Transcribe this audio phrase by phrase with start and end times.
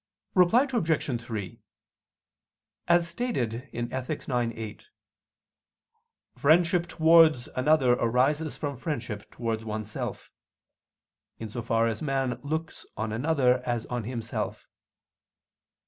[0.33, 1.21] Reply Obj.
[1.23, 1.61] 3:
[2.87, 4.27] As stated in Ethic.
[4.27, 4.87] ix, 8,
[6.35, 10.31] "friendship towards another arises from friendship towards oneself,"
[11.37, 14.65] in so far as man looks on another as on himself.